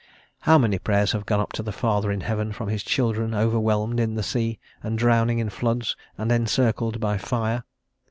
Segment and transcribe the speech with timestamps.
[0.39, 3.99] How many Prayers have gone up to the Father in heaven from his children overwhelmed
[3.99, 7.65] in the sea, and drowning in floods, and encircled by fire?